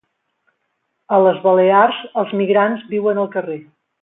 A 1.17 1.19
les 1.25 1.37
Balears 1.43 2.01
els 2.23 2.35
migrants 2.41 2.85
viuen 2.97 3.23
al 3.27 3.31
carrer 3.39 3.63